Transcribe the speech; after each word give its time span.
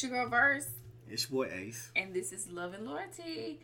It's 0.00 0.08
your 0.08 0.18
girl 0.18 0.30
Verse, 0.30 0.66
It's 1.10 1.28
your 1.30 1.44
boy 1.44 1.52
Ace. 1.54 1.90
and 1.94 2.14
this 2.14 2.32
is 2.32 2.48
Love 2.48 2.72
and 2.72 2.86
Loyalty. 2.86 3.60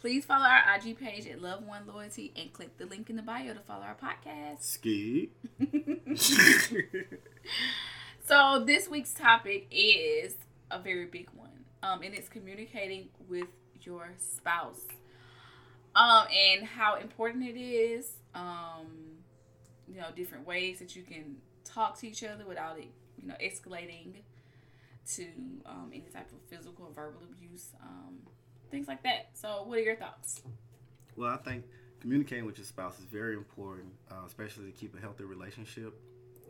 Please 0.00 0.24
follow 0.24 0.46
our 0.46 0.62
IG 0.76 0.96
page 0.96 1.26
at 1.26 1.42
Love 1.42 1.66
One 1.66 1.84
Loyalty 1.88 2.32
and 2.36 2.52
click 2.52 2.78
the 2.78 2.86
link 2.86 3.10
in 3.10 3.16
the 3.16 3.22
bio 3.22 3.54
to 3.54 3.58
follow 3.58 3.82
our 3.82 3.96
podcast. 3.96 4.62
Ski. 4.62 5.30
So 8.22 8.62
this 8.64 8.88
week's 8.88 9.12
topic 9.12 9.66
is 9.72 10.36
a 10.70 10.78
very 10.78 11.06
big 11.06 11.28
one, 11.34 11.64
um, 11.82 12.02
and 12.02 12.14
it's 12.14 12.28
communicating 12.28 13.08
with 13.28 13.48
your 13.82 14.10
spouse, 14.16 14.82
um, 15.96 16.26
and 16.32 16.64
how 16.64 16.98
important 16.98 17.44
it 17.48 17.60
is. 17.60 18.12
Um, 18.36 18.86
you 19.88 19.96
know, 20.00 20.06
different 20.14 20.46
ways 20.46 20.78
that 20.78 20.94
you 20.94 21.02
can 21.02 21.38
talk 21.64 21.98
to 21.98 22.06
each 22.06 22.22
other 22.22 22.44
without 22.46 22.78
it, 22.78 22.92
you 23.20 23.26
know, 23.26 23.34
escalating 23.42 24.22
to 25.16 25.26
um, 25.66 25.90
any 25.92 26.08
type 26.12 26.30
of 26.32 26.38
physical 26.48 26.86
or 26.86 26.92
verbal 26.92 27.22
abuse, 27.30 27.72
um, 27.82 28.18
things 28.70 28.88
like 28.88 29.02
that. 29.02 29.30
So, 29.34 29.64
what 29.66 29.78
are 29.78 29.82
your 29.82 29.96
thoughts? 29.96 30.42
well, 31.16 31.30
I 31.30 31.36
think 31.36 31.64
communicating 32.00 32.46
with 32.46 32.56
your 32.58 32.64
spouse 32.64 32.98
is 32.98 33.04
very 33.04 33.34
important, 33.34 33.92
uh, 34.10 34.24
especially 34.26 34.66
to 34.66 34.72
keep 34.72 34.96
a 34.96 35.00
healthy 35.00 35.24
relationship. 35.24 35.94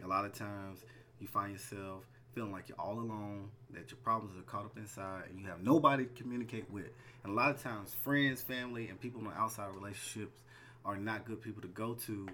A 0.03 0.07
lot 0.07 0.25
of 0.25 0.33
times 0.33 0.85
you 1.19 1.27
find 1.27 1.53
yourself 1.53 2.05
feeling 2.33 2.53
like 2.53 2.69
you're 2.69 2.81
all 2.81 3.01
alone, 3.01 3.49
that 3.73 3.91
your 3.91 3.99
problems 3.99 4.39
are 4.39 4.43
caught 4.43 4.65
up 4.65 4.77
inside, 4.77 5.25
and 5.29 5.41
you 5.41 5.47
have 5.47 5.63
nobody 5.63 6.05
to 6.05 6.23
communicate 6.23 6.71
with. 6.71 6.87
And 7.25 7.33
a 7.33 7.35
lot 7.35 7.51
of 7.51 7.61
times, 7.61 7.93
friends, 8.05 8.41
family, 8.41 8.89
and 8.89 9.01
people 9.01 9.21
in 9.21 9.27
the 9.27 9.33
outside 9.33 9.69
relationships 9.75 10.41
are 10.85 10.97
not 10.97 11.25
good 11.25 11.43
people 11.43 11.63
to 11.63 11.69
go 11.69 11.95
to 11.95 12.29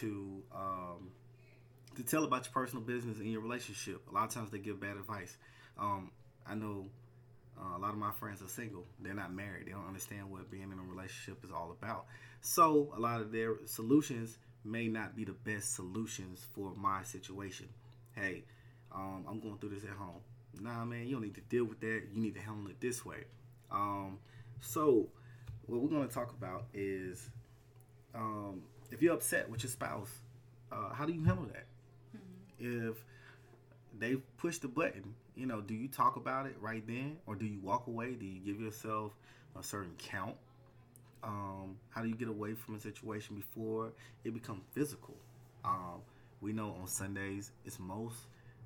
to 0.00 0.42
um, 0.54 1.10
to 1.96 2.02
tell 2.02 2.24
about 2.24 2.44
your 2.44 2.52
personal 2.52 2.84
business 2.84 3.18
in 3.18 3.28
your 3.28 3.40
relationship. 3.40 4.02
A 4.10 4.14
lot 4.14 4.24
of 4.24 4.34
times 4.34 4.50
they 4.50 4.58
give 4.58 4.80
bad 4.80 4.96
advice. 4.96 5.36
Um, 5.78 6.10
I 6.46 6.54
know 6.54 6.86
uh, 7.58 7.76
a 7.76 7.78
lot 7.78 7.90
of 7.90 7.98
my 7.98 8.12
friends 8.12 8.42
are 8.42 8.48
single. 8.48 8.84
They're 9.00 9.14
not 9.14 9.32
married. 9.32 9.66
They 9.66 9.72
don't 9.72 9.86
understand 9.86 10.30
what 10.30 10.50
being 10.50 10.70
in 10.72 10.78
a 10.78 10.82
relationship 10.82 11.44
is 11.44 11.50
all 11.50 11.70
about. 11.70 12.06
So 12.40 12.92
a 12.96 13.00
lot 13.00 13.20
of 13.20 13.32
their 13.32 13.54
solutions 13.66 14.38
may 14.64 14.88
not 14.88 15.16
be 15.16 15.24
the 15.24 15.32
best 15.32 15.74
solutions 15.74 16.46
for 16.54 16.72
my 16.76 17.02
situation. 17.02 17.68
Hey, 18.14 18.44
um, 18.92 19.24
I'm 19.28 19.40
going 19.40 19.58
through 19.58 19.70
this 19.70 19.84
at 19.84 19.90
home. 19.90 20.20
Nah, 20.60 20.84
man, 20.84 21.06
you 21.06 21.14
don't 21.14 21.22
need 21.22 21.34
to 21.34 21.40
deal 21.42 21.64
with 21.64 21.80
that. 21.80 22.02
You 22.12 22.20
need 22.20 22.34
to 22.34 22.40
handle 22.40 22.68
it 22.70 22.80
this 22.80 23.04
way. 23.04 23.24
Um, 23.70 24.18
so 24.60 25.08
what 25.66 25.80
we're 25.80 25.88
going 25.88 26.08
to 26.08 26.12
talk 26.14 26.30
about 26.30 26.64
is 26.72 27.30
um, 28.14 28.62
if 28.90 29.02
you're 29.02 29.14
upset 29.14 29.48
with 29.48 29.62
your 29.62 29.70
spouse, 29.70 30.10
uh, 30.72 30.92
how 30.92 31.04
do 31.06 31.12
you 31.12 31.24
handle 31.24 31.46
that? 31.46 31.66
If 32.58 33.04
they 33.96 34.16
push 34.36 34.58
the 34.58 34.68
button, 34.68 35.14
you 35.36 35.46
know, 35.46 35.60
do 35.60 35.74
you 35.74 35.88
talk 35.88 36.16
about 36.16 36.46
it 36.46 36.56
right 36.60 36.84
then, 36.86 37.16
or 37.26 37.34
do 37.34 37.46
you 37.46 37.60
walk 37.60 37.86
away? 37.86 38.14
Do 38.14 38.24
you 38.26 38.40
give 38.40 38.60
yourself 38.60 39.12
a 39.58 39.62
certain 39.62 39.92
count? 39.98 40.36
Um, 41.22 41.76
how 41.90 42.02
do 42.02 42.08
you 42.08 42.14
get 42.14 42.28
away 42.28 42.54
from 42.54 42.76
a 42.76 42.80
situation 42.80 43.36
before 43.36 43.92
it 44.24 44.32
becomes 44.34 44.62
physical? 44.72 45.16
Um, 45.64 46.00
we 46.40 46.52
know 46.52 46.76
on 46.80 46.86
Sundays 46.86 47.50
it's 47.64 47.78
most 47.80 48.16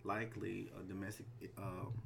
likely 0.05 0.71
a 0.79 0.83
domestic 0.87 1.27
uh, 1.57 1.63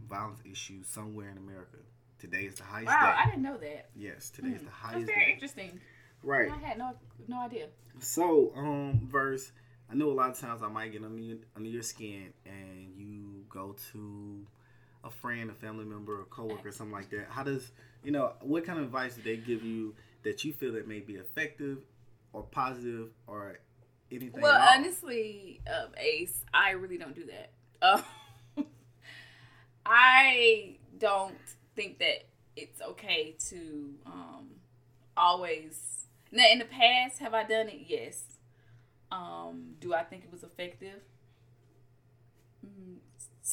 violence 0.09 0.41
issue 0.51 0.83
somewhere 0.85 1.31
in 1.31 1.39
America. 1.39 1.79
Today 2.19 2.43
is 2.43 2.55
the 2.55 2.63
highest 2.65 2.89
Wow, 2.89 3.15
day. 3.17 3.23
I 3.23 3.27
didn't 3.31 3.43
know 3.43 3.57
that. 3.59 3.89
yes, 3.97 4.31
today 4.31 4.49
is 4.51 4.61
the 4.61 4.67
That's 4.67 4.77
highest 4.77 5.07
very 5.07 5.27
day. 5.27 5.33
interesting. 5.33 5.81
Right. 6.23 6.51
I 6.51 6.57
had 6.67 6.79
no 6.79 6.93
no 7.29 7.41
idea. 7.41 7.67
So, 7.99 8.53
um, 8.57 9.01
verse. 9.11 9.53
I 9.91 9.95
know 9.95 10.11
a 10.11 10.15
lot 10.15 10.31
of 10.31 10.39
times 10.41 10.63
I 10.65 10.69
might 10.69 10.91
get 10.91 11.05
under 11.05 11.19
your, 11.23 11.37
under 11.55 11.69
your 11.69 11.83
skin, 11.83 12.33
and 12.45 12.86
go 13.57 13.75
to 13.93 14.47
a 15.03 15.11
friend, 15.11 15.51
a 15.51 15.55
family 15.55 15.85
member, 15.85 16.21
a 16.21 16.25
coworker, 16.25 16.71
something 16.71 16.95
like 16.95 17.11
that. 17.11 17.27
How 17.31 17.43
does 17.43 17.71
you 18.05 18.13
know 18.13 18.33
what 18.41 18.65
kind 18.65 18.79
of 18.79 18.85
advice 18.85 19.15
do 19.15 19.23
they 19.23 19.37
give 19.37 19.63
you 19.63 19.95
that 20.25 20.45
you 20.45 20.53
feel 20.53 20.73
that 20.73 20.87
may 20.87 21.01
be 21.01 21.15
effective 21.15 21.79
or 22.33 22.43
positive 22.43 23.09
or 23.27 23.59
anything? 24.11 24.41
Well, 24.41 24.61
honestly, 24.75 25.61
um, 25.67 25.91
Ace, 25.97 26.45
I 26.53 26.71
really 26.73 26.99
don't 26.99 27.15
do 27.15 27.25
that. 27.27 27.51
Um, 27.83 28.03
I 29.87 30.77
don't 30.99 31.35
think 31.75 31.99
that 32.01 32.27
it's 32.57 32.81
okay 32.83 33.37
to 33.49 33.95
um, 34.05 34.49
always. 35.17 36.07
Now, 36.33 36.45
in 36.51 36.59
the 36.59 36.65
past, 36.65 37.21
have 37.21 37.35
I 37.35 37.45
done 37.45 37.69
it? 37.69 37.83
Yes. 37.87 38.23
Um, 39.13 39.77
do 39.81 39.95
I 39.95 40.03
think 40.03 40.25
it 40.25 40.33
was 40.33 40.43
effective? 40.43 41.01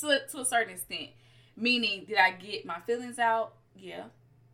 Mm, 0.02 0.32
to, 0.32 0.40
a 0.40 0.46
certain 0.46 0.74
extent. 0.74 1.10
Meaning, 1.56 2.06
did 2.06 2.18
I 2.18 2.32
get 2.32 2.66
my 2.66 2.80
feelings 2.82 3.20
out? 3.20 3.54
Yeah. 3.76 4.06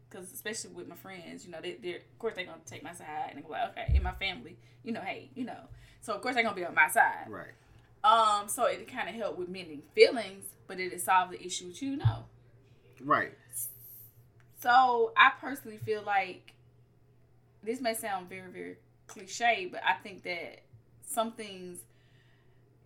Because 0.09 0.31
especially 0.33 0.71
with 0.71 0.87
my 0.87 0.95
friends, 0.95 1.45
you 1.45 1.51
know, 1.51 1.59
they, 1.61 1.77
they're, 1.81 1.97
of 1.97 2.19
course, 2.19 2.33
they're 2.35 2.45
going 2.45 2.59
to 2.59 2.65
take 2.71 2.83
my 2.83 2.93
side 2.93 3.31
and 3.35 3.43
go 3.43 3.51
like, 3.51 3.69
okay, 3.71 3.91
in 3.95 4.03
my 4.03 4.13
family, 4.13 4.57
you 4.83 4.91
know, 4.91 5.01
hey, 5.01 5.29
you 5.35 5.45
know. 5.45 5.59
So, 6.01 6.13
of 6.13 6.21
course, 6.21 6.33
they're 6.33 6.43
going 6.43 6.55
to 6.55 6.59
be 6.61 6.65
on 6.65 6.73
my 6.73 6.89
side. 6.89 7.27
right, 7.27 7.53
Um, 8.03 8.47
so 8.49 8.65
it 8.65 8.87
kind 8.91 9.07
of 9.09 9.15
helped 9.15 9.37
with 9.37 9.49
mending 9.49 9.83
feelings, 9.93 10.45
but 10.67 10.77
did 10.77 10.91
it 10.93 11.01
solve 11.01 11.31
the 11.31 11.43
issue? 11.45 11.71
You 11.79 11.97
know. 11.97 12.25
right, 13.03 13.33
So 14.61 15.11
I 15.15 15.31
personally 15.39 15.77
feel 15.77 16.03
like 16.03 16.53
this 17.63 17.81
may 17.81 17.93
sound 17.93 18.29
very, 18.29 18.49
very 18.51 18.75
cliche, 19.07 19.67
but 19.71 19.81
I 19.87 19.93
think 20.01 20.23
that 20.23 20.61
some 21.05 21.31
things 21.33 21.79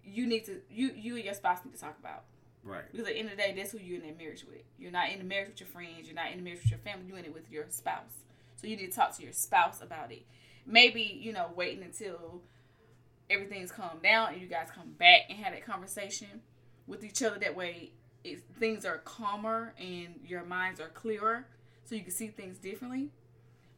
you 0.06 0.28
need 0.28 0.46
to 0.46 0.62
you 0.69 0.92
you 0.96 1.16
and 1.16 1.25
your 1.25 1.34
spouse 1.34 1.59
need 1.63 1.74
to 1.74 1.80
talk 1.80 1.97
about 2.00 2.24
right, 2.63 2.84
because 2.91 3.07
at 3.07 3.13
the 3.13 3.19
end 3.19 3.29
of 3.29 3.38
the 3.38 3.41
day, 3.41 3.53
that's 3.56 3.72
who 3.72 3.79
you're 3.79 4.01
in 4.01 4.07
that 4.07 4.18
marriage 4.18 4.46
with. 4.47 4.63
You're 4.78 4.91
not 4.91 5.12
in 5.12 5.19
the 5.19 5.25
marriage 5.25 5.50
with 5.50 5.59
your 5.62 5.69
friends. 5.69 6.06
You're 6.07 6.16
not 6.16 6.31
in 6.31 6.38
the 6.38 6.44
marriage 6.44 6.62
with 6.62 6.72
your 6.72 6.79
family. 6.79 7.06
You're 7.07 7.18
in 7.18 7.25
it 7.25 7.34
with 7.34 7.50
your 7.51 7.66
spouse. 7.69 8.24
So 8.56 8.68
you 8.68 8.78
need 8.78 8.91
to 8.91 8.96
talk 8.96 9.16
to 9.18 9.24
your 9.24 9.34
spouse 9.34 9.81
about 9.81 10.12
it. 10.12 10.25
Maybe 10.66 11.19
you 11.22 11.34
know 11.34 11.47
waiting 11.56 11.84
until 11.84 12.41
everything's 13.29 13.72
calmed 13.72 14.01
down 14.01 14.34
and 14.34 14.41
you 14.41 14.47
guys 14.47 14.68
come 14.74 14.91
back 14.97 15.22
and 15.29 15.40
have 15.40 15.53
that 15.53 15.66
conversation 15.66 16.41
with 16.88 17.03
each 17.03 17.22
other. 17.22 17.38
That 17.40 17.56
way, 17.56 17.91
things 18.59 18.85
are 18.85 19.00
calmer 19.00 19.74
and 19.78 20.19
your 20.25 20.44
minds 20.44 20.80
are 20.80 20.90
clearer, 20.90 21.45
so 21.85 21.95
you 21.95 22.01
can 22.01 22.12
see 22.12 22.28
things 22.28 22.57
differently. 22.57 23.09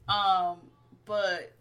Um, 0.07 0.57
but 1.05 1.53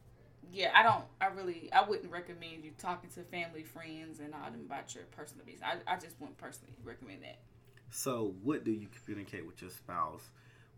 yeah, 0.52 0.70
I 0.74 0.82
don't. 0.82 1.04
I 1.20 1.26
really, 1.26 1.70
I 1.72 1.88
wouldn't 1.88 2.10
recommend 2.10 2.64
you 2.64 2.72
talking 2.78 3.10
to 3.10 3.22
family, 3.24 3.62
friends, 3.62 4.20
and 4.20 4.34
all 4.34 4.50
them 4.50 4.62
about 4.66 4.94
your 4.94 5.04
personal 5.16 5.44
business. 5.44 5.62
I, 5.64 5.92
I 5.92 5.96
just 5.96 6.20
wouldn't 6.20 6.38
personally 6.38 6.72
recommend 6.84 7.22
that. 7.22 7.38
So, 7.90 8.34
what 8.42 8.64
do 8.64 8.72
you 8.72 8.88
communicate 9.04 9.46
with 9.46 9.60
your 9.62 9.70
spouse 9.70 10.22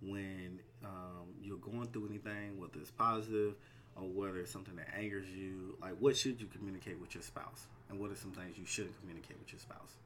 when 0.02 0.60
um, 0.84 1.34
you're 1.40 1.58
going 1.58 1.88
through 1.88 2.08
anything, 2.08 2.58
whether 2.58 2.78
it's 2.80 2.90
positive 2.90 3.54
or 3.96 4.02
whether 4.02 4.38
it's 4.38 4.50
something 4.50 4.76
that 4.76 4.88
angers 4.96 5.28
you? 5.28 5.76
Like, 5.80 5.94
what 5.98 6.16
should 6.16 6.40
you 6.40 6.46
communicate 6.46 7.00
with 7.00 7.14
your 7.14 7.22
spouse, 7.22 7.66
and 7.88 7.98
what 7.98 8.10
are 8.10 8.16
some 8.16 8.32
things 8.32 8.58
you 8.58 8.66
shouldn't 8.66 8.98
communicate 9.00 9.38
with 9.38 9.52
your 9.52 9.60
spouse? 9.60 9.96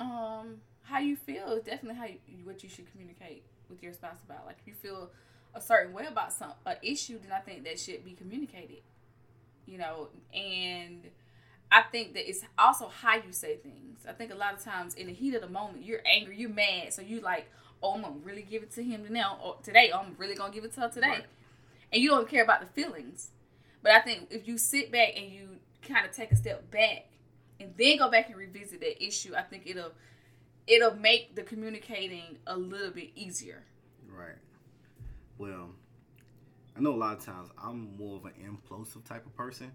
Um, 0.00 0.56
how 0.82 0.98
you 0.98 1.16
feel 1.16 1.52
is 1.52 1.62
definitely 1.64 1.98
how 1.98 2.06
you, 2.06 2.44
what 2.44 2.62
you 2.62 2.68
should 2.68 2.90
communicate 2.90 3.44
with 3.72 3.82
your 3.82 3.92
spouse 3.92 4.18
about. 4.24 4.46
Like, 4.46 4.58
if 4.60 4.66
you 4.66 4.74
feel 4.74 5.10
a 5.54 5.60
certain 5.60 5.92
way 5.92 6.06
about 6.06 6.32
some 6.32 6.52
an 6.64 6.76
issue, 6.82 7.18
then 7.20 7.32
I 7.32 7.40
think 7.40 7.64
that 7.64 7.78
should 7.78 8.04
be 8.04 8.12
communicated. 8.12 8.82
You 9.66 9.78
know, 9.78 10.08
and 10.34 11.02
I 11.70 11.82
think 11.82 12.14
that 12.14 12.28
it's 12.28 12.44
also 12.58 12.88
how 12.88 13.16
you 13.16 13.32
say 13.32 13.56
things. 13.56 14.04
I 14.08 14.12
think 14.12 14.32
a 14.32 14.36
lot 14.36 14.54
of 14.54 14.62
times 14.62 14.94
in 14.94 15.06
the 15.06 15.12
heat 15.12 15.34
of 15.34 15.40
the 15.40 15.48
moment, 15.48 15.84
you're 15.84 16.02
angry, 16.04 16.36
you're 16.36 16.50
mad, 16.50 16.92
so 16.92 17.00
you 17.00 17.20
like, 17.20 17.50
oh, 17.82 17.94
I'm 17.94 18.02
gonna 18.02 18.14
really 18.22 18.42
give 18.42 18.62
it 18.62 18.72
to 18.72 18.82
him 18.82 19.06
now 19.10 19.38
or 19.42 19.56
oh, 19.58 19.62
today. 19.62 19.90
Oh, 19.92 20.00
I'm 20.00 20.14
really 20.18 20.34
gonna 20.34 20.52
give 20.52 20.64
it 20.64 20.74
to 20.74 20.80
her 20.80 20.88
today, 20.88 21.08
Right. 21.08 21.24
and 21.92 22.02
you 22.02 22.10
don't 22.10 22.28
care 22.28 22.42
about 22.44 22.60
the 22.60 22.66
feelings. 22.66 23.30
But 23.82 23.92
I 23.92 24.00
think 24.00 24.28
if 24.30 24.46
you 24.46 24.58
sit 24.58 24.92
back 24.92 25.14
and 25.16 25.32
you 25.32 25.48
kind 25.86 26.06
of 26.06 26.12
take 26.12 26.30
a 26.30 26.36
step 26.36 26.70
back 26.70 27.06
and 27.58 27.74
then 27.76 27.98
go 27.98 28.10
back 28.10 28.28
and 28.28 28.36
revisit 28.36 28.80
that 28.80 29.02
issue, 29.02 29.34
I 29.34 29.42
think 29.42 29.62
it'll 29.66 29.92
it'll 30.66 30.94
make 30.96 31.34
the 31.34 31.42
communicating 31.42 32.38
a 32.46 32.56
little 32.56 32.90
bit 32.90 33.10
easier. 33.14 33.64
Right. 34.08 34.36
Well, 35.38 35.70
I 36.76 36.80
know 36.80 36.94
a 36.94 36.96
lot 36.96 37.18
of 37.18 37.24
times 37.24 37.48
I'm 37.62 37.96
more 37.96 38.16
of 38.16 38.24
an 38.24 38.32
impulsive 38.44 39.04
type 39.04 39.26
of 39.26 39.34
person. 39.34 39.72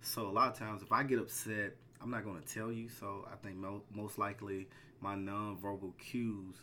So 0.00 0.26
a 0.26 0.30
lot 0.30 0.48
of 0.52 0.58
times 0.58 0.82
if 0.82 0.92
I 0.92 1.02
get 1.02 1.18
upset, 1.18 1.76
I'm 2.00 2.10
not 2.10 2.24
going 2.24 2.40
to 2.42 2.46
tell 2.54 2.70
you. 2.70 2.88
So 2.88 3.26
I 3.32 3.36
think 3.36 3.56
mo- 3.56 3.82
most 3.94 4.18
likely 4.18 4.68
my 5.00 5.14
nonverbal 5.14 5.96
cues 5.98 6.56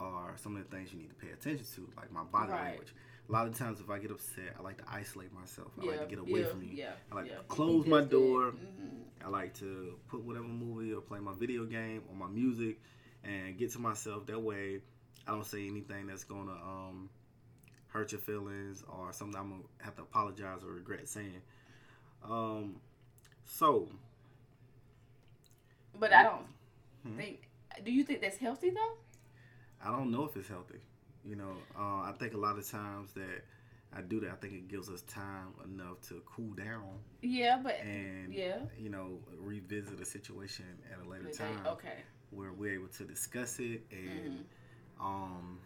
are 0.00 0.32
some 0.36 0.56
of 0.56 0.68
the 0.68 0.76
things 0.76 0.92
you 0.92 0.98
need 0.98 1.08
to 1.10 1.14
pay 1.14 1.30
attention 1.32 1.64
to, 1.76 1.88
like 1.96 2.10
my 2.10 2.24
body 2.24 2.50
Right. 2.52 2.62
language. 2.70 2.94
A 3.28 3.32
lot 3.32 3.46
of 3.46 3.56
times 3.56 3.80
if 3.80 3.88
I 3.88 3.98
get 3.98 4.10
upset, 4.10 4.54
I 4.58 4.62
like 4.62 4.76
to 4.78 4.84
isolate 4.90 5.32
myself. 5.32 5.68
I 5.80 5.86
like 5.86 6.00
to 6.00 6.06
get 6.06 6.18
away 6.18 6.40
yeah, 6.40 6.46
from 6.46 6.62
you. 6.62 6.68
Yeah, 6.74 6.90
I 7.10 7.14
like 7.16 7.26
yeah. 7.28 7.36
to 7.36 7.42
close 7.48 7.86
my 7.86 8.02
door. 8.02 8.50
hmm 8.50 8.56
I 9.24 9.28
like 9.30 9.54
to 9.54 9.94
put 10.08 10.20
whatever 10.22 10.44
movie 10.46 10.92
or 10.92 11.00
play 11.00 11.18
my 11.18 11.32
video 11.32 11.64
game 11.64 12.02
or 12.10 12.14
my 12.14 12.26
music 12.28 12.78
and 13.24 13.56
get 13.56 13.72
to 13.72 13.78
myself. 13.78 14.26
That 14.26 14.38
way, 14.42 14.80
I 15.26 15.30
don't 15.30 15.46
say 15.46 15.66
anything 15.66 16.06
that's 16.06 16.24
gonna 16.24 16.52
um, 16.52 17.08
hurt 17.88 18.12
your 18.12 18.20
feelings 18.20 18.84
or 18.88 19.12
something 19.12 19.38
I'm 19.40 19.50
gonna 19.50 19.62
have 19.82 19.96
to 19.96 20.02
apologize 20.02 20.62
or 20.64 20.72
regret 20.72 21.08
saying. 21.08 21.42
Um, 22.24 22.76
so 23.46 23.88
But 25.98 26.12
I 26.12 26.22
don't 26.22 26.46
Hmm. 27.02 27.16
think. 27.16 27.48
Do 27.84 27.90
you 27.92 28.04
think 28.04 28.20
that's 28.20 28.36
healthy 28.38 28.70
though? 28.70 28.96
I 29.82 29.90
don't 29.90 30.10
know 30.10 30.24
if 30.24 30.36
it's 30.36 30.48
healthy. 30.48 30.80
You 31.24 31.36
know, 31.36 31.56
uh, 31.78 32.02
I 32.08 32.12
think 32.18 32.34
a 32.34 32.38
lot 32.38 32.58
of 32.58 32.68
times 32.68 33.12
that 33.14 33.44
I 33.96 34.02
do 34.02 34.20
that, 34.20 34.30
I 34.30 34.34
think 34.34 34.52
it 34.54 34.68
gives 34.68 34.88
us 34.90 35.02
time 35.02 35.54
enough 35.64 36.00
to 36.08 36.22
cool 36.26 36.52
down. 36.52 36.98
Yeah, 37.22 37.58
but 37.62 37.76
and 37.80 38.34
yeah, 38.34 38.58
you 38.78 38.90
know, 38.90 39.20
revisit 39.38 40.00
a 40.00 40.04
situation 40.04 40.66
at 40.92 41.04
a 41.04 41.08
later 41.08 41.28
Okay, 41.28 41.38
time. 41.38 41.66
Okay. 41.66 42.02
Where 42.30 42.52
we're 42.52 42.74
able 42.74 42.88
to 42.88 43.04
discuss 43.04 43.58
it 43.58 43.82
and 43.90 44.40
Mhm. 44.40 44.44
um, 45.00 45.60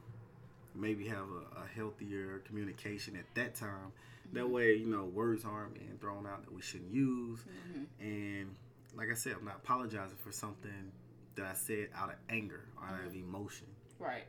maybe 0.74 1.08
have 1.08 1.26
a, 1.30 1.60
a 1.62 1.66
healthier 1.74 2.38
communication 2.40 3.16
at 3.16 3.26
that 3.34 3.54
time. 3.54 3.92
That 4.32 4.44
Mhm. 4.44 4.50
way, 4.50 4.74
you 4.74 4.86
know, 4.86 5.06
words 5.06 5.44
aren't 5.44 5.74
being 5.74 5.98
thrown 5.98 6.26
out 6.26 6.42
that 6.44 6.52
we 6.52 6.60
shouldn't 6.62 6.92
use. 6.92 7.44
Mhm. 7.44 7.86
And 8.00 8.56
like 8.94 9.10
I 9.10 9.14
said, 9.14 9.36
I'm 9.36 9.44
not 9.44 9.56
apologizing 9.56 10.18
for 10.18 10.30
something 10.30 10.92
that 11.34 11.46
I 11.46 11.54
said 11.54 11.90
out 11.94 12.10
of 12.10 12.16
anger, 12.28 12.68
or 12.76 12.86
out 12.88 13.04
of 13.06 13.14
emotion. 13.14 13.66
Right. 13.98 14.24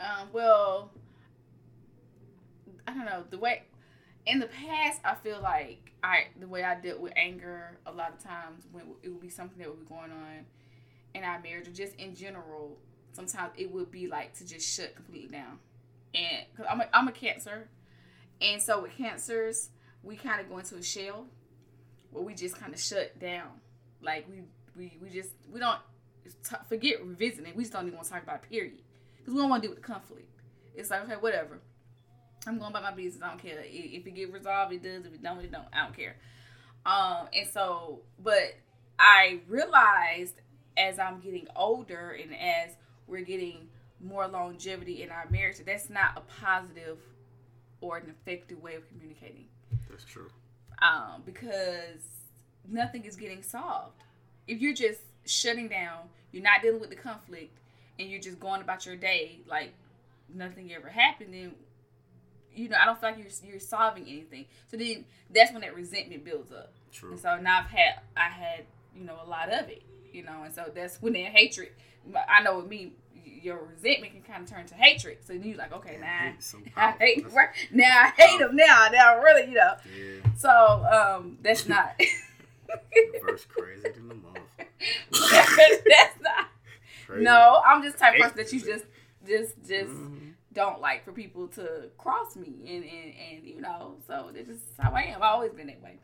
Um, 0.00 0.28
well, 0.32 0.90
I 2.86 2.94
don't 2.94 3.04
know 3.04 3.24
the 3.28 3.38
way. 3.38 3.62
In 4.26 4.38
the 4.38 4.46
past, 4.46 5.00
I 5.04 5.14
feel 5.14 5.40
like 5.42 5.92
I 6.02 6.26
the 6.38 6.46
way 6.48 6.62
I 6.64 6.74
dealt 6.74 7.00
with 7.00 7.12
anger 7.16 7.78
a 7.86 7.92
lot 7.92 8.12
of 8.12 8.22
times 8.22 8.64
when 8.72 8.84
it 9.02 9.08
would 9.08 9.20
be 9.20 9.28
something 9.30 9.58
that 9.58 9.68
would 9.68 9.80
be 9.80 9.86
going 9.86 10.10
on 10.10 10.46
in 11.14 11.24
our 11.24 11.40
marriage 11.40 11.68
or 11.68 11.72
just 11.72 11.94
in 11.96 12.14
general. 12.14 12.78
Sometimes 13.12 13.52
it 13.56 13.70
would 13.70 13.90
be 13.90 14.06
like 14.06 14.34
to 14.38 14.46
just 14.46 14.66
shut 14.66 14.94
completely 14.94 15.28
down, 15.28 15.58
and 16.14 16.46
because 16.50 16.66
I'm 16.70 16.80
a, 16.80 16.88
I'm 16.92 17.08
a 17.08 17.12
cancer, 17.12 17.68
and 18.40 18.62
so 18.62 18.82
with 18.82 18.92
cancers 18.96 19.70
we 20.02 20.16
kind 20.16 20.40
of 20.40 20.48
go 20.48 20.58
into 20.58 20.76
a 20.76 20.82
shell 20.82 21.26
where 22.10 22.24
we 22.24 22.34
just 22.34 22.56
kind 22.56 22.72
of 22.72 22.80
shut 22.80 23.18
down, 23.18 23.48
like 24.00 24.26
we 24.30 24.42
we 24.76 24.96
we 25.02 25.10
just 25.10 25.30
we 25.52 25.60
don't 25.60 25.80
t- 26.24 26.56
forget 26.68 27.04
revisiting. 27.04 27.52
We 27.54 27.64
just 27.64 27.72
don't 27.72 27.86
even 27.86 27.96
want 27.96 28.06
to 28.06 28.12
talk 28.12 28.22
about 28.22 28.36
it, 28.44 28.48
period. 28.48 28.78
Because 29.30 29.36
we 29.36 29.42
don't 29.42 29.50
want 29.50 29.62
to 29.62 29.68
deal 29.68 29.76
with 29.76 29.84
the 29.84 29.92
conflict. 29.92 30.26
It's 30.74 30.90
like, 30.90 31.02
okay, 31.04 31.14
whatever. 31.14 31.60
I'm 32.48 32.58
going 32.58 32.70
about 32.72 32.82
my 32.82 32.90
business. 32.90 33.22
I 33.22 33.28
don't 33.28 33.40
care. 33.40 33.62
If 33.64 34.04
it 34.04 34.10
get 34.10 34.32
resolved, 34.32 34.72
it 34.72 34.82
does. 34.82 35.06
If 35.06 35.14
it 35.14 35.22
don't, 35.22 35.38
it 35.38 35.52
don't. 35.52 35.66
I 35.72 35.84
don't 35.84 35.96
care. 35.96 36.16
Um, 36.84 37.28
and 37.32 37.48
so, 37.48 38.00
but 38.18 38.56
I 38.98 39.38
realized 39.46 40.34
as 40.76 40.98
I'm 40.98 41.20
getting 41.20 41.46
older 41.54 42.18
and 42.20 42.32
as 42.34 42.74
we're 43.06 43.20
getting 43.24 43.68
more 44.00 44.26
longevity 44.26 45.02
in 45.04 45.10
our 45.10 45.28
marriage, 45.30 45.58
that 45.58 45.66
that's 45.66 45.90
not 45.90 46.16
a 46.16 46.22
positive 46.42 46.98
or 47.80 47.98
an 47.98 48.10
effective 48.10 48.60
way 48.60 48.74
of 48.74 48.88
communicating 48.88 49.46
That's 49.88 50.04
true. 50.04 50.28
um, 50.82 51.22
because 51.24 52.02
nothing 52.68 53.04
is 53.04 53.14
getting 53.14 53.42
solved. 53.44 54.02
If 54.48 54.60
you're 54.60 54.74
just 54.74 55.02
shutting 55.24 55.68
down, 55.68 56.08
you're 56.32 56.42
not 56.42 56.62
dealing 56.62 56.80
with 56.80 56.90
the 56.90 56.96
conflict, 56.96 57.58
and 58.00 58.10
you're 58.10 58.20
just 58.20 58.40
going 58.40 58.60
about 58.62 58.86
your 58.86 58.96
day 58.96 59.40
like 59.46 59.72
nothing 60.34 60.72
ever 60.72 60.88
happened, 60.88 61.34
then 61.34 61.52
you 62.54 62.68
know 62.68 62.76
I 62.80 62.86
don't 62.86 63.00
feel 63.00 63.10
like 63.10 63.18
you're 63.18 63.50
you're 63.50 63.60
solving 63.60 64.04
anything. 64.04 64.46
So 64.70 64.76
then 64.76 65.04
that's 65.32 65.52
when 65.52 65.60
that 65.62 65.74
resentment 65.74 66.24
builds 66.24 66.50
up. 66.50 66.72
True. 66.92 67.12
And 67.12 67.20
so 67.20 67.36
now 67.38 67.60
I've 67.60 67.66
had 67.70 68.00
I 68.16 68.28
had 68.28 68.64
you 68.96 69.04
know 69.04 69.16
a 69.24 69.28
lot 69.28 69.52
of 69.52 69.68
it, 69.68 69.82
you 70.12 70.22
know, 70.24 70.42
and 70.44 70.54
so 70.54 70.70
that's 70.74 71.00
when 71.00 71.12
that 71.12 71.26
hatred. 71.26 71.68
I 72.28 72.42
know 72.42 72.56
with 72.56 72.66
me, 72.68 72.92
your 73.24 73.58
resentment 73.58 74.14
can 74.14 74.22
kind 74.22 74.42
of 74.42 74.50
turn 74.50 74.66
to 74.66 74.74
hatred. 74.74 75.18
So 75.24 75.34
then 75.34 75.42
you're 75.44 75.56
like, 75.58 75.72
okay, 75.72 75.98
now 76.00 76.32
I 76.76 76.92
hate 76.92 77.30
right 77.32 77.50
now. 77.70 78.04
I 78.04 78.08
hate 78.20 78.40
him 78.40 78.56
now. 78.56 78.88
Now 78.92 79.18
really, 79.20 79.48
you 79.50 79.56
know. 79.56 79.74
Yeah, 79.84 80.30
So 80.36 80.48
um, 81.20 81.38
that's 81.42 81.68
not. 81.68 82.00
reverse 83.14 83.46
crazy 83.46 83.88
than 83.94 84.08
the 84.08 84.14
motherfucker. 84.14 84.66
that's 85.10 86.20
not. 86.22 86.48
Crazy. 87.10 87.24
No, 87.24 87.60
I'm 87.66 87.82
just 87.82 87.96
the 87.96 88.00
type 88.04 88.14
of 88.14 88.20
person 88.20 88.36
that 88.36 88.52
you 88.52 88.60
just, 88.60 88.84
just, 89.26 89.56
just 89.66 89.90
Mhm. 89.90 90.34
don't 90.52 90.80
like 90.80 91.04
for 91.04 91.10
people 91.10 91.48
to 91.48 91.90
cross 91.98 92.36
me, 92.36 92.64
and 92.68 92.84
and 92.84 93.14
and 93.14 93.44
you 93.44 93.60
know. 93.60 93.96
So 94.06 94.30
that's 94.32 94.46
just 94.46 94.64
how 94.78 94.92
I 94.92 95.02
am. 95.02 95.16
I've 95.16 95.22
always 95.22 95.52
been 95.52 95.66
that 95.66 95.82
way. 95.82 95.98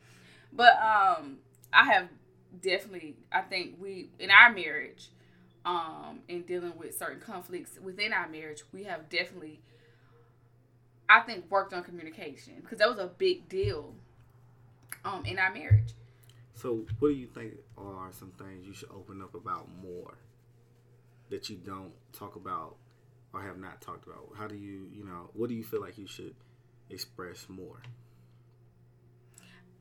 But 0.53 0.73
um, 0.83 1.39
I 1.73 1.85
have 1.93 2.09
definitely. 2.61 3.17
I 3.31 3.43
think 3.43 3.77
we 3.81 4.11
in 4.19 4.33
our 4.33 4.53
marriage, 4.53 5.11
um, 5.65 6.23
in 6.27 6.43
dealing 6.43 6.77
with 6.77 6.97
certain 6.99 7.21
conflicts 7.21 7.79
within 7.81 8.13
our 8.13 8.29
marriage, 8.29 8.65
we 8.73 8.83
have 8.85 9.09
definitely. 9.09 9.61
I 11.09 11.21
think 11.21 11.49
worked 11.49 11.73
on 11.73 11.85
communication 11.85 12.55
because 12.63 12.79
that 12.79 12.89
was 12.89 12.99
a 12.99 13.07
big 13.07 13.49
deal. 13.49 13.95
Um, 15.05 15.25
in 15.25 15.39
our 15.39 15.55
marriage. 15.55 15.95
So, 16.55 16.85
what 16.99 17.11
do 17.11 17.15
you 17.15 17.29
think 17.29 17.55
are 17.79 18.11
some 18.11 18.33
things 18.33 18.67
you 18.67 18.75
should 18.75 18.91
open 18.91 19.23
up 19.23 19.37
about 19.37 19.69
more 19.81 20.15
that 21.31 21.49
you 21.49 21.57
don't 21.57 21.93
talk 22.13 22.37
about 22.37 22.77
or 23.33 23.43
have 23.43 23.59
not 23.59 23.81
talked 23.81 24.07
about? 24.07 24.31
How 24.37 24.47
do 24.47 24.55
you, 24.57 24.89
you 24.93 25.05
know, 25.05 25.31
what 25.35 25.49
do 25.49 25.55
you 25.55 25.65
feel 25.65 25.81
like 25.81 25.99
you 25.99 26.07
should 26.07 26.35
express 26.91 27.47
more? 27.49 27.81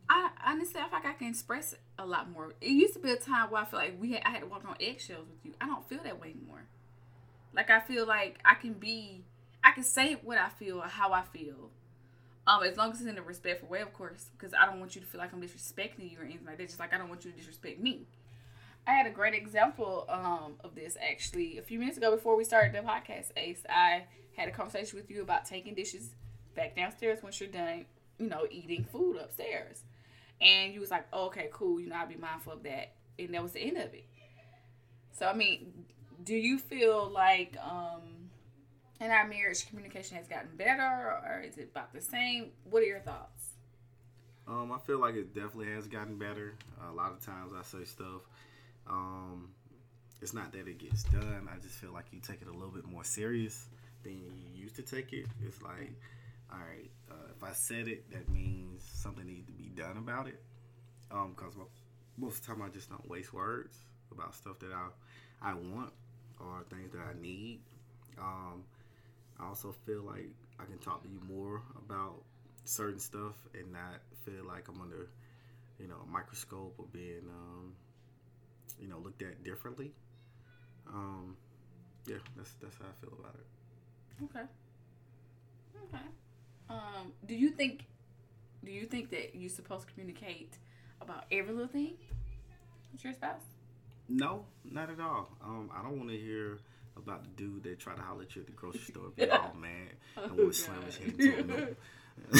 I 0.10 0.30
honestly, 0.46 0.80
I 0.80 0.84
feel 0.84 1.00
like 1.00 1.06
I 1.06 1.14
can 1.14 1.30
express 1.30 1.76
a 1.98 2.06
lot 2.06 2.30
more. 2.30 2.54
It 2.62 2.70
used 2.70 2.94
to 2.94 3.00
be 3.00 3.12
a 3.12 3.16
time 3.16 3.50
where 3.50 3.62
I 3.62 3.66
feel 3.66 3.80
like 3.80 3.96
we 4.00 4.14
had, 4.14 4.22
I 4.24 4.30
had 4.30 4.42
to 4.42 4.48
walk 4.48 4.64
on 4.68 4.76
eggshells 4.80 5.28
with 5.30 5.44
you. 5.44 5.54
I 5.60 5.66
don't 5.66 5.88
feel 5.88 6.00
that 6.04 6.22
way 6.22 6.30
anymore. 6.30 6.66
Like 7.54 7.70
I 7.70 7.80
feel 7.80 8.06
like 8.06 8.38
I 8.46 8.56
can 8.56 8.74
be, 8.74 9.24
I 9.64 9.72
can 9.72 9.84
say 9.84 10.18
what 10.24 10.38
I 10.38 10.50
feel 10.50 10.80
or 10.80 10.88
how 10.88 11.12
I 11.14 11.24
feel, 11.24 11.72
um, 12.48 12.62
as 12.64 12.78
long 12.78 12.92
as 12.92 13.02
it's 13.02 13.10
in 13.10 13.18
a 13.18 13.24
respectful 13.24 13.68
way, 13.68 13.82
of 13.82 13.92
course, 13.94 14.30
because 14.38 14.54
I 14.54 14.68
don't 14.68 14.80
want 14.80 14.94
you 14.94 15.02
to 15.02 15.08
feel 15.08 15.20
like 15.20 15.34
I'm 15.34 15.42
disrespecting 15.42 16.12
you 16.12 16.20
or 16.20 16.24
anything 16.24 16.46
like 16.46 16.58
that. 16.58 16.68
Just 16.68 16.80
like 16.80 16.94
I 16.94 16.98
don't 16.98 17.10
want 17.10 17.26
you 17.26 17.32
to 17.32 17.38
disrespect 17.38 17.80
me. 17.80 18.06
I 18.88 18.92
had 18.92 19.08
a 19.08 19.12
great 19.12 19.34
example 19.34 20.06
um, 20.10 20.56
of 20.64 20.76
this 20.76 20.96
actually 21.02 21.58
a 21.58 21.64
few 21.64 21.80
minutes 21.80 21.98
ago 21.98 22.12
before 22.12 22.36
we 22.36 22.44
started 22.44 22.74
the 22.74 22.88
podcast. 22.88 23.32
Ace, 23.36 23.64
I 23.68 24.04
had 24.38 24.48
a 24.48 24.52
conversation 24.52 25.00
with 25.00 25.10
you 25.10 25.22
about 25.22 25.46
taking 25.46 25.74
dishes 25.74 26.10
back 26.56 26.76
downstairs 26.76 27.24
once 27.24 27.40
you're 27.40 27.50
done, 27.50 27.86
you 28.20 28.30
know, 28.30 28.46
eating 28.52 28.84
food 28.84 29.18
upstairs. 29.18 29.84
And 30.40 30.74
you 30.74 30.80
was 30.80 30.92
like, 30.92 31.08
oh, 31.12 31.28
okay, 31.28 31.50
cool. 31.52 31.80
You 31.80 31.90
know, 31.90 31.96
I'll 31.96 32.08
be 32.08 32.16
mindful 32.16 32.54
of 32.54 32.64
that. 32.64 32.94
And 33.18 33.34
that 33.34 33.42
was 33.42 33.54
the 33.54 33.62
end 33.62 33.78
of 33.78 33.94
it. 33.94 34.06
So, 35.14 35.26
I 35.26 35.34
mean, 35.34 35.86
do 36.24 36.36
you 36.36 36.60
feel 36.60 37.10
like 37.10 37.56
um, 37.64 38.02
in 39.00 39.10
our 39.10 39.28
marriage 39.28 39.68
communication 39.68 40.18
has 40.18 40.28
gotten 40.28 40.50
better 40.58 40.82
or 40.82 41.44
is 41.48 41.58
it 41.58 41.70
about 41.72 41.94
the 41.94 42.02
same? 42.02 42.52
What 42.70 42.84
are 42.84 42.88
your 42.88 43.00
thoughts? 43.00 43.54
Um, 44.48 44.72
I 44.72 44.78
feel 44.78 45.00
like 45.00 45.16
it 45.16 45.34
definitely 45.34 45.74
has 45.74 45.88
gotten 45.88 46.20
better. 46.20 46.54
a 46.88 46.94
lot 46.94 47.12
of 47.12 47.26
times 47.26 47.52
I 47.58 47.64
say 47.64 47.84
stuff. 47.84 48.22
Um, 48.90 49.50
it's 50.22 50.34
not 50.34 50.52
that 50.54 50.68
it 50.68 50.78
gets 50.78 51.04
done. 51.04 51.48
I 51.52 51.60
just 51.60 51.76
feel 51.76 51.92
like 51.92 52.06
you 52.12 52.20
take 52.20 52.42
it 52.42 52.48
a 52.48 52.52
little 52.52 52.74
bit 52.74 52.86
more 52.86 53.04
serious 53.04 53.66
than 54.04 54.14
you 54.14 54.32
used 54.54 54.76
to 54.78 54.82
take 54.82 55.14
it. 55.14 55.26
It's 55.46 55.62
like, 55.62 55.94
all 56.52 56.60
right, 56.60 56.90
uh, 57.12 57.32
if 57.36 57.44
I 57.44 57.54
said 57.54 57.88
it, 57.88 58.10
that 58.12 58.30
means 58.30 58.84
something 58.84 59.26
needs 59.26 59.48
to 59.48 59.54
be 59.54 59.70
done 59.76 59.98
about 59.98 60.28
it. 60.28 60.42
Um, 61.12 61.34
because 61.36 61.54
most 62.18 62.40
of 62.40 62.42
the 62.42 62.54
time 62.54 62.62
I 62.62 62.70
just 62.70 62.90
don't 62.90 63.08
waste 63.10 63.34
words 63.34 63.78
about 64.12 64.34
stuff 64.36 64.60
that 64.60 64.72
I 64.72 64.88
I 65.42 65.54
want 65.54 65.92
or 66.40 66.64
things 66.70 66.92
that 66.94 67.02
I 67.02 67.20
need. 67.22 67.60
Um, 68.18 68.64
I 69.40 69.48
also 69.48 69.76
feel 69.86 70.02
like 70.04 70.30
I 70.60 70.66
can 70.66 70.78
talk 70.80 71.04
to 71.04 71.10
you 71.10 71.20
more 71.28 71.62
about 71.78 72.24
certain 72.64 73.00
stuff 73.00 73.36
and 73.54 73.72
not 73.72 74.02
feel 74.24 74.46
like 74.48 74.68
I'm 74.68 74.82
under, 74.82 75.10
you 75.80 75.88
know, 75.88 75.98
a 76.04 76.10
microscope 76.10 76.74
or 76.78 76.86
being, 76.92 77.28
um, 77.30 77.74
you 78.80 78.88
know, 78.88 78.98
looked 79.00 79.22
at 79.22 79.44
differently. 79.44 79.92
Um, 80.88 81.36
yeah, 82.08 82.18
that's 82.36 82.54
that's 82.62 82.76
how 82.78 82.86
I 82.86 83.06
feel 83.06 83.18
about 83.20 83.36
it. 83.36 84.26
Okay. 84.26 84.46
Okay. 85.84 86.04
Um, 86.70 87.12
do 87.26 87.36
you 87.36 87.50
think 87.50 87.86
do 88.64 88.72
you 88.72 88.86
think 88.86 89.12
that 89.12 89.36
you're 89.36 89.50
supposed 89.50 89.88
to 89.88 89.94
communicate 89.94 90.58
about 91.02 91.26
every 91.32 91.54
little 91.54 91.68
thing 91.68 91.94
with 92.92 93.04
your 93.04 93.14
spouse? 93.14 93.42
No, 94.08 94.46
not 94.64 94.90
at 94.90 95.00
all. 95.00 95.30
Um, 95.44 95.70
I 95.76 95.82
don't 95.82 95.98
want 95.98 96.10
to 96.10 96.18
hear 96.18 96.60
about 96.98 97.24
the 97.24 97.30
dude 97.30 97.64
that 97.64 97.80
tried 97.80 97.98
to 97.98 98.02
holler 98.02 98.24
at 98.24 98.36
you 98.36 98.42
at 98.42 98.48
the 98.48 98.54
grocery 98.54 98.80
store, 98.90 99.10
be 99.16 99.30
all 99.30 99.56
mad, 99.60 99.96
and 100.16 100.38
want 100.38 100.54
to 100.54 100.60
slam 100.60 100.82
his 100.84 100.98
head 100.98 101.08
into 101.08 101.54
a. 101.54 101.68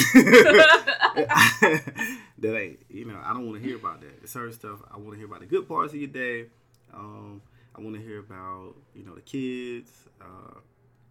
that 2.40 2.56
ain't, 2.56 2.78
you 2.88 3.04
know, 3.04 3.18
I 3.24 3.32
don't 3.32 3.46
want 3.46 3.62
to 3.62 3.66
hear 3.68 3.76
about 3.76 4.00
that. 4.00 4.10
It's 4.22 4.32
certain 4.32 4.52
stuff, 4.52 4.80
I 4.92 4.96
want 4.96 5.12
to 5.12 5.16
hear 5.16 5.26
about 5.26 5.40
the 5.40 5.46
good 5.46 5.68
parts 5.68 5.92
of 5.92 5.98
your 5.98 6.08
day. 6.08 6.46
Um, 6.94 7.40
I 7.74 7.80
want 7.80 7.94
to 7.96 8.02
hear 8.02 8.18
about, 8.20 8.74
you 8.94 9.04
know, 9.04 9.14
the 9.14 9.20
kids. 9.20 9.90
Uh, 10.20 10.58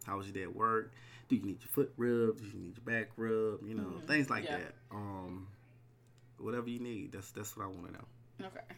how 0.05 0.17
was 0.17 0.27
your 0.27 0.33
day 0.33 0.43
at 0.43 0.55
work? 0.55 0.91
Do 1.29 1.35
you 1.35 1.43
need 1.43 1.59
your 1.61 1.69
foot 1.69 1.93
rubbed? 1.97 2.39
Do 2.39 2.45
you 2.47 2.59
need 2.59 2.75
your 2.77 2.85
back 2.99 3.09
rubbed? 3.17 3.65
You 3.67 3.75
know, 3.75 3.83
Mhm. 3.83 4.07
things 4.07 4.29
like 4.29 4.43
Yeah. 4.45 4.57
that. 4.59 4.73
Um, 4.91 5.47
whatever 6.37 6.69
you 6.69 6.79
need, 6.79 7.11
that's 7.11 7.31
that's 7.31 7.55
what 7.57 7.63
I 7.63 7.67
want 7.67 7.87
to 7.87 7.93
know. 7.93 8.47
Okay. 8.47 8.75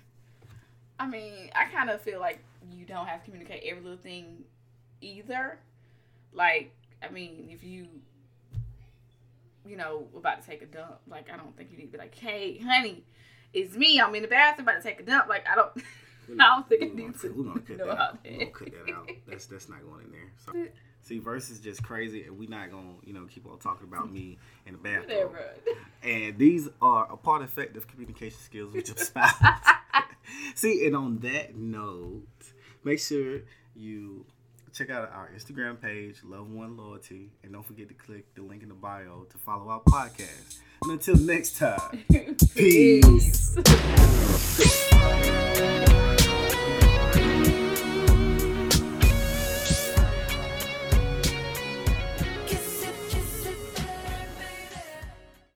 I 1.00 1.08
mean, 1.08 1.50
I 1.56 1.65
kind 1.65 1.89
of 1.89 2.01
feel 2.01 2.20
like 2.20 2.39
you 2.72 2.86
don't 2.86 3.06
have 3.08 3.20
to 3.20 3.25
communicate 3.25 3.63
every 3.63 3.84
little 3.84 3.98
thing 3.98 4.44
either. 5.01 5.60
Like, 6.34 6.72
I 7.03 7.10
mean, 7.10 7.50
if 7.51 7.63
you, 7.63 7.88
you 9.67 9.77
know, 9.77 10.07
about 10.15 10.41
to 10.41 10.47
take 10.47 10.62
a 10.62 10.65
dump, 10.65 11.00
like, 11.07 11.31
I 11.31 11.38
don't 11.38 11.55
think 11.55 11.71
you 11.71 11.77
need 11.77 11.88
to 11.88 11.91
be 11.93 11.97
like, 11.97 12.15
hey, 12.15 12.59
honey, 12.59 13.03
it's 13.53 13.75
me. 13.75 14.00
I'm 14.00 14.13
in 14.15 14.21
the 14.21 14.27
bathroom 14.27 14.67
about 14.67 14.81
to 14.81 14.88
take 14.88 15.00
a 15.00 15.03
dump. 15.03 15.27
Like, 15.27 15.47
I 15.47 15.55
don't, 15.55 15.71
I 16.39 16.55
don't 16.55 16.67
think 16.67 16.81
it 16.81 16.95
gonna 16.95 17.07
needs 17.07 17.21
to 17.21 17.29
We're 17.29 17.43
gonna 17.43 17.59
cut 17.62 17.77
know 17.77 17.88
that 17.88 18.00
out. 18.00 18.17
We're 18.24 18.31
gonna 18.31 18.51
cut 18.51 18.71
that 18.71 18.93
out. 18.93 19.09
That's 19.27 19.45
that's 19.45 19.69
not 19.69 19.79
going 19.86 20.05
in 20.05 20.12
there. 20.12 20.31
So, 20.45 20.71
see, 21.01 21.19
verse 21.19 21.50
is 21.50 21.59
just 21.59 21.83
crazy, 21.83 22.24
and 22.24 22.38
we're 22.38 22.50
not 22.50 22.69
gonna 22.71 22.95
you 23.03 23.13
know 23.13 23.25
keep 23.25 23.45
on 23.45 23.59
talking 23.59 23.88
about 23.88 24.12
me 24.12 24.38
in 24.65 24.74
the 24.74 24.77
bathroom. 24.79 25.07
Whatever. 25.07 25.53
And 26.03 26.38
these 26.38 26.69
are 26.81 27.12
a 27.12 27.17
part 27.17 27.41
of 27.41 27.50
effective 27.50 27.88
communication 27.88 28.39
skills 28.39 28.71
with 28.71 28.88
your 28.88 28.97
spouse. 28.97 29.33
See, 30.55 30.86
and 30.86 30.95
on 30.95 31.19
that 31.19 31.55
note, 31.55 32.27
make 32.83 33.00
sure 33.00 33.41
you 33.75 34.25
check 34.77 34.91
out 34.91 35.12
our 35.12 35.31
Instagram 35.36 35.81
page, 35.81 36.17
Love 36.24 36.51
One 36.51 36.77
Loyalty, 36.77 37.31
and 37.41 37.51
don't 37.51 37.65
forget 37.65 37.88
to 37.88 37.96
click 37.96 38.36
the 38.36 38.43
link 38.43 38.62
in 38.62 38.69
the 38.69 38.75
bio 38.75 39.25
to 39.31 39.38
follow 39.39 39.69
our 39.69 39.81
podcast. 39.81 40.60
And 40.84 40.91
until 40.91 41.17
next 41.17 41.57
time, 41.57 42.03
peace. 42.53 43.55
Peace. 43.65 44.77